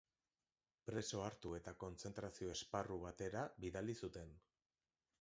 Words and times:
Preso 0.89 1.21
hartu 1.25 1.53
eta 1.59 1.75
kontzentrazio-esparru 1.85 3.01
batera 3.07 3.47
bidali 3.67 4.01
zuten. 4.05 4.39